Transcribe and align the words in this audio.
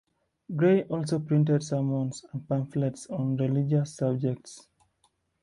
Grey 0.55 0.81
also 0.89 1.19
printed 1.19 1.61
sermons 1.61 2.25
and 2.33 2.49
pamphlets 2.49 3.05
on 3.11 3.37
religious 3.37 3.93
subjects. 3.97 4.65